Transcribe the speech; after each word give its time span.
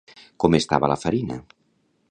Com 0.43 0.55
estava 0.59 0.89
la 0.93 0.99
farina? 1.03 1.39